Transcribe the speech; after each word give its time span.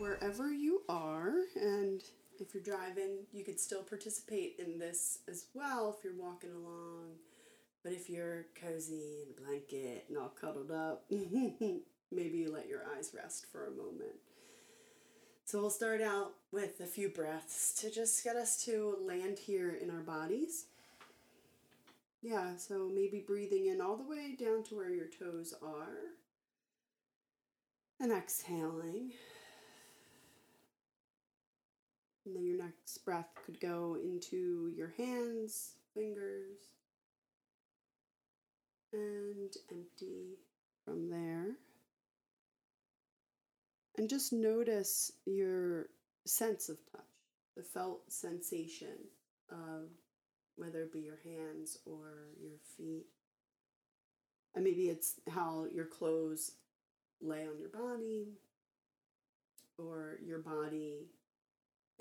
wherever 0.00 0.50
you 0.50 0.82
are, 0.88 1.34
and 1.54 2.02
if 2.40 2.54
you're 2.54 2.62
driving, 2.62 3.26
you 3.32 3.44
could 3.44 3.60
still 3.60 3.82
participate 3.82 4.56
in 4.58 4.78
this 4.78 5.18
as 5.28 5.46
well 5.54 5.94
if 5.96 6.02
you're 6.02 6.18
walking 6.18 6.52
along. 6.52 7.10
But 7.84 7.92
if 7.92 8.08
you're 8.08 8.46
cozy 8.60 9.22
in 9.22 9.34
a 9.36 9.40
blanket 9.46 10.06
and 10.08 10.16
all 10.16 10.32
cuddled 10.40 10.70
up, 10.70 11.04
maybe 11.10 12.38
you 12.38 12.52
let 12.52 12.68
your 12.68 12.82
eyes 12.96 13.12
rest 13.14 13.46
for 13.52 13.66
a 13.66 13.70
moment. 13.70 14.16
So 15.44 15.60
we'll 15.60 15.70
start 15.70 16.00
out 16.00 16.32
with 16.52 16.80
a 16.80 16.86
few 16.86 17.08
breaths 17.08 17.74
to 17.80 17.90
just 17.90 18.22
get 18.24 18.36
us 18.36 18.62
to 18.64 18.96
land 19.06 19.38
here 19.38 19.78
in 19.80 19.90
our 19.90 20.00
bodies. 20.00 20.66
Yeah, 22.22 22.56
so 22.56 22.90
maybe 22.92 23.24
breathing 23.26 23.66
in 23.66 23.80
all 23.80 23.96
the 23.96 24.08
way 24.08 24.36
down 24.38 24.62
to 24.64 24.76
where 24.76 24.90
your 24.90 25.08
toes 25.08 25.54
are. 25.62 26.14
And 27.98 28.12
exhaling. 28.12 29.12
And 32.26 32.36
then 32.36 32.44
your 32.44 32.58
next 32.58 32.98
breath 33.04 33.28
could 33.44 33.60
go 33.60 33.96
into 34.02 34.70
your 34.76 34.92
hands, 34.96 35.74
fingers, 35.94 36.58
and 38.92 39.52
empty 39.70 40.38
from 40.84 41.08
there. 41.08 41.56
And 43.96 44.08
just 44.08 44.32
notice 44.32 45.12
your 45.26 45.86
sense 46.26 46.68
of 46.68 46.78
touch, 46.92 47.02
the 47.56 47.62
felt 47.62 48.12
sensation 48.12 48.96
of 49.50 49.88
whether 50.56 50.82
it 50.82 50.92
be 50.92 51.00
your 51.00 51.18
hands 51.24 51.78
or 51.86 52.28
your 52.40 52.58
feet. 52.76 53.06
And 54.54 54.64
maybe 54.64 54.88
it's 54.88 55.20
how 55.28 55.66
your 55.72 55.86
clothes 55.86 56.52
lay 57.20 57.46
on 57.46 57.58
your 57.58 57.68
body 57.68 58.28
or 59.78 60.18
your 60.24 60.38
body 60.40 61.06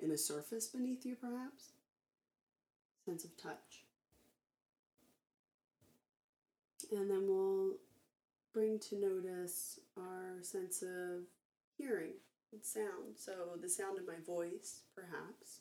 in 0.01 0.11
a 0.11 0.17
surface 0.17 0.67
beneath 0.67 1.05
you, 1.05 1.15
perhaps. 1.15 1.71
Sense 3.05 3.23
of 3.23 3.35
touch. 3.37 3.83
And 6.91 7.09
then 7.09 7.27
we'll 7.27 7.73
bring 8.53 8.79
to 8.79 8.99
notice 8.99 9.79
our 9.97 10.41
sense 10.41 10.81
of 10.81 11.23
hearing 11.77 12.13
and 12.51 12.63
sound. 12.63 13.15
So 13.15 13.31
the 13.61 13.69
sound 13.69 13.99
of 13.99 14.07
my 14.07 14.19
voice, 14.25 14.81
perhaps, 14.95 15.59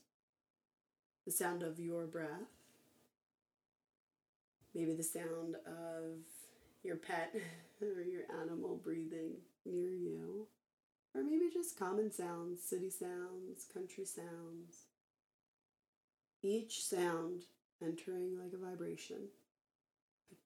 the 1.26 1.32
sound 1.32 1.62
of 1.62 1.78
your 1.78 2.06
breath, 2.06 2.48
maybe 4.74 4.94
the 4.94 5.02
sound 5.02 5.56
of 5.66 6.20
your 6.82 6.96
pet 6.96 7.34
or 7.82 8.02
your 8.02 8.22
animal 8.40 8.80
breathing 8.82 9.32
near 9.66 9.90
you, 9.90 10.46
or 11.14 11.22
maybe 11.22 11.50
just 11.52 11.78
common 11.78 12.12
sounds, 12.12 12.62
city 12.62 12.90
sounds, 12.90 13.66
country 13.72 14.04
sounds. 14.04 14.86
Each 16.42 16.84
sound 16.84 17.42
entering 17.82 18.38
like 18.38 18.52
a 18.52 18.64
vibration, 18.64 19.28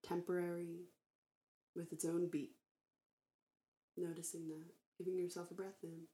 temporary, 0.02 0.86
with 1.74 1.92
its 1.92 2.04
own 2.04 2.28
beat. 2.28 2.52
Noticing 3.96 4.48
that 4.48 4.72
giving 4.98 5.18
yourself 5.18 5.50
a 5.50 5.54
breath 5.54 5.82
in. 5.82 6.06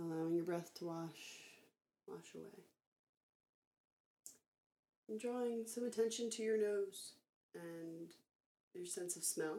Allowing 0.00 0.34
your 0.34 0.44
breath 0.44 0.74
to 0.74 0.86
wash 0.86 1.48
wash 2.06 2.34
away. 2.34 2.64
And 5.08 5.20
drawing 5.20 5.66
some 5.66 5.84
attention 5.86 6.30
to 6.30 6.42
your 6.42 6.58
nose 6.58 7.12
and 7.54 8.08
your 8.74 8.86
sense 8.86 9.16
of 9.16 9.24
smell. 9.24 9.58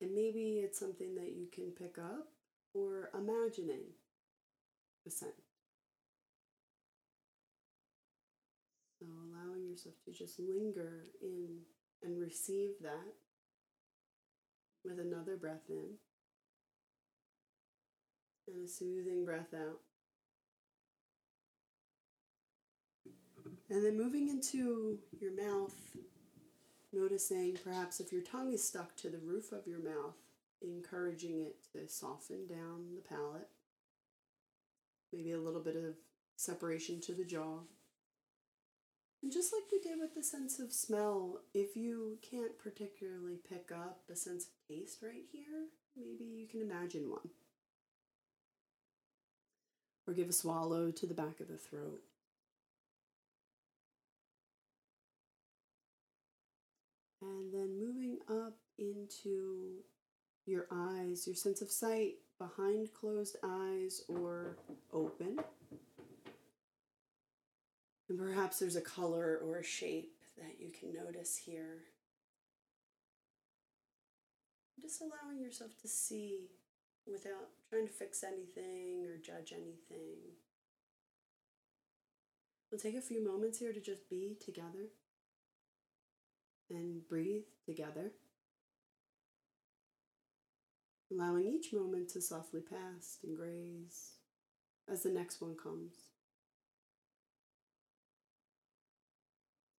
And 0.00 0.14
maybe 0.14 0.60
it's 0.62 0.78
something 0.78 1.14
that 1.14 1.34
you 1.34 1.46
can 1.52 1.70
pick 1.70 1.98
up 1.98 2.28
or 2.74 3.10
imagining 3.14 3.84
a 5.06 5.10
scent. 5.10 5.32
So 8.98 9.06
allowing 9.06 9.68
yourself 9.68 9.94
to 10.04 10.12
just 10.12 10.38
linger 10.38 11.04
in 11.22 11.60
and 12.02 12.20
receive 12.20 12.70
that 12.82 13.14
with 14.84 14.98
another 14.98 15.36
breath 15.36 15.68
in 15.68 15.94
and 18.46 18.64
a 18.64 18.68
soothing 18.68 19.24
breath 19.24 19.54
out. 19.54 19.80
And 23.70 23.84
then 23.84 23.96
moving 23.96 24.28
into 24.28 24.98
your 25.18 25.32
mouth, 25.34 25.74
noticing 27.14 27.56
perhaps 27.62 28.00
if 28.00 28.10
your 28.10 28.22
tongue 28.22 28.52
is 28.52 28.66
stuck 28.66 28.96
to 28.96 29.08
the 29.08 29.18
roof 29.18 29.52
of 29.52 29.68
your 29.68 29.78
mouth, 29.78 30.16
encouraging 30.60 31.38
it 31.38 31.54
to 31.72 31.86
soften 31.86 32.44
down 32.48 32.96
the 32.96 33.08
palate. 33.08 33.48
Maybe 35.12 35.30
a 35.30 35.38
little 35.38 35.60
bit 35.60 35.76
of 35.76 35.94
separation 36.34 37.00
to 37.02 37.12
the 37.12 37.24
jaw. 37.24 37.58
And 39.22 39.30
just 39.30 39.52
like 39.52 39.62
we 39.70 39.78
did 39.78 40.00
with 40.00 40.16
the 40.16 40.24
sense 40.24 40.58
of 40.58 40.72
smell, 40.72 41.42
if 41.54 41.76
you 41.76 42.18
can't 42.28 42.58
particularly 42.58 43.38
pick 43.48 43.70
up 43.72 44.00
a 44.10 44.16
sense 44.16 44.46
of 44.46 44.76
taste 44.76 44.98
right 45.00 45.26
here, 45.30 45.68
maybe 45.96 46.24
you 46.24 46.48
can 46.48 46.62
imagine 46.62 47.08
one. 47.08 47.30
Or 50.08 50.14
give 50.14 50.28
a 50.28 50.32
swallow 50.32 50.90
to 50.90 51.06
the 51.06 51.14
back 51.14 51.38
of 51.38 51.46
the 51.46 51.58
throat. 51.58 52.02
And 57.24 57.52
then 57.52 57.80
moving 57.80 58.18
up 58.28 58.58
into 58.78 59.78
your 60.46 60.66
eyes, 60.70 61.26
your 61.26 61.36
sense 61.36 61.62
of 61.62 61.70
sight 61.70 62.16
behind 62.38 62.92
closed 62.92 63.36
eyes 63.42 64.02
or 64.08 64.56
open. 64.92 65.38
And 68.08 68.18
perhaps 68.18 68.58
there's 68.58 68.76
a 68.76 68.82
color 68.82 69.40
or 69.42 69.58
a 69.58 69.64
shape 69.64 70.12
that 70.36 70.60
you 70.60 70.70
can 70.70 70.92
notice 70.92 71.36
here. 71.36 71.84
Just 74.80 75.00
allowing 75.00 75.40
yourself 75.40 75.70
to 75.80 75.88
see 75.88 76.50
without 77.10 77.48
trying 77.70 77.86
to 77.86 77.92
fix 77.92 78.22
anything 78.22 79.06
or 79.06 79.16
judge 79.16 79.52
anything. 79.52 80.18
We'll 82.70 82.80
take 82.80 82.96
a 82.96 83.00
few 83.00 83.24
moments 83.24 83.58
here 83.58 83.72
to 83.72 83.80
just 83.80 84.10
be 84.10 84.36
together 84.44 84.90
breathe 87.08 87.44
together, 87.64 88.12
allowing 91.10 91.46
each 91.46 91.72
moment 91.72 92.08
to 92.10 92.20
softly 92.20 92.60
pass 92.60 93.18
and 93.22 93.36
graze 93.36 94.12
as 94.90 95.02
the 95.02 95.10
next 95.10 95.40
one 95.40 95.56
comes. 95.56 95.94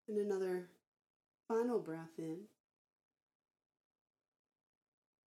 And 0.08 0.18
another 0.18 0.68
final 1.48 1.78
breath 1.78 2.18
in. 2.18 2.38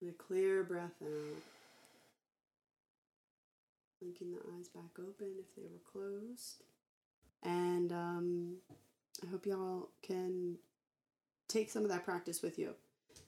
And 0.02 0.10
a 0.10 0.14
clear 0.14 0.64
breath 0.64 1.02
out. 1.02 1.44
Blinking 4.02 4.32
the 4.32 4.40
eyes 4.58 4.70
back 4.70 4.98
open 4.98 5.34
if 5.40 5.56
they 5.58 5.64
were 5.64 5.82
closed. 5.92 6.64
And 7.44 7.92
um, 7.92 8.56
I 9.24 9.30
hope 9.30 9.46
y'all 9.46 9.90
can 10.02 10.56
take 11.50 11.70
some 11.70 11.84
of 11.84 11.90
that 11.90 12.06
practice 12.06 12.42
with 12.42 12.58
you. 12.58 12.76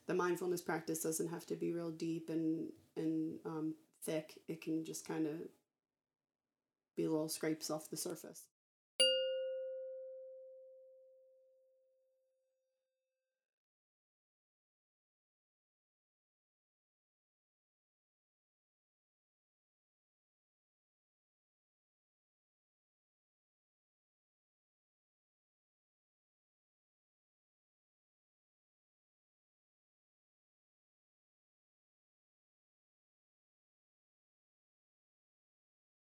The 0.07 0.13
mindfulness 0.13 0.61
practice 0.61 1.03
doesn't 1.03 1.27
have 1.27 1.45
to 1.47 1.55
be 1.55 1.73
real 1.73 1.91
deep 1.91 2.29
and 2.29 2.69
and 2.95 3.39
um, 3.45 3.75
thick. 4.03 4.39
It 4.47 4.61
can 4.61 4.85
just 4.85 5.05
kind 5.05 5.27
of 5.27 5.33
be 6.95 7.07
little 7.07 7.29
scrapes 7.29 7.69
off 7.69 7.89
the 7.89 7.97
surface. 7.97 8.43